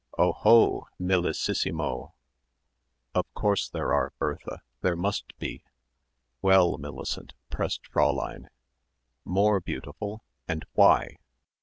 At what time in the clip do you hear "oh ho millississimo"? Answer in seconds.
0.17-2.13